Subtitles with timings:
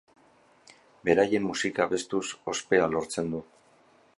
[1.09, 3.43] Beraien musika abestuz, ospea lortzen du.